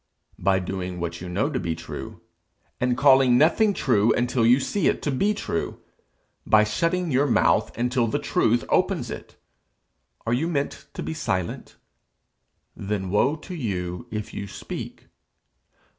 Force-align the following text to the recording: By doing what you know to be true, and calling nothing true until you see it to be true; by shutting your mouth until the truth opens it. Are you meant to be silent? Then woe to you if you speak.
By 0.39 0.57
doing 0.57 0.99
what 0.99 1.21
you 1.21 1.29
know 1.29 1.51
to 1.51 1.59
be 1.59 1.75
true, 1.75 2.21
and 2.79 2.97
calling 2.97 3.37
nothing 3.37 3.71
true 3.71 4.11
until 4.13 4.43
you 4.43 4.59
see 4.59 4.87
it 4.87 4.99
to 5.03 5.11
be 5.11 5.35
true; 5.35 5.79
by 6.43 6.63
shutting 6.63 7.11
your 7.11 7.27
mouth 7.27 7.77
until 7.77 8.07
the 8.07 8.17
truth 8.17 8.63
opens 8.69 9.11
it. 9.11 9.37
Are 10.25 10.33
you 10.33 10.47
meant 10.47 10.87
to 10.95 11.03
be 11.03 11.13
silent? 11.13 11.75
Then 12.75 13.11
woe 13.11 13.35
to 13.35 13.53
you 13.53 14.07
if 14.09 14.33
you 14.33 14.47
speak. 14.47 15.05